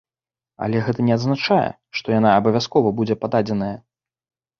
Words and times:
Але 0.67 0.77
гэта 0.85 1.03
не 1.09 1.11
азначае, 1.17 1.67
што 1.99 2.07
яна 2.15 2.31
абавязкова 2.39 2.95
будзе 3.01 3.15
пададзеная. 3.27 3.69